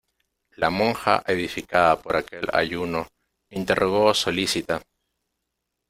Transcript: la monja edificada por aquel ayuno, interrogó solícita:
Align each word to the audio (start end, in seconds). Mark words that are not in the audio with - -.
la 0.55 0.71
monja 0.71 1.21
edificada 1.27 2.01
por 2.01 2.15
aquel 2.15 2.49
ayuno, 2.53 3.05
interrogó 3.51 4.15
solícita: 4.15 4.81